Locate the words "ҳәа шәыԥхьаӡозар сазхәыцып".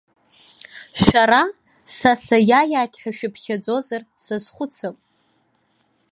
3.01-4.97